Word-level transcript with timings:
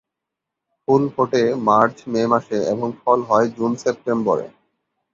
ফুল 0.81 1.03
ফোটে 1.13 1.43
মার্চ-মে 1.67 2.21
মাসে 2.31 2.59
এবং 2.73 2.87
ফল 3.01 3.19
হয় 3.29 3.47
জুন-সেপ্টেম্বরে। 3.57 4.47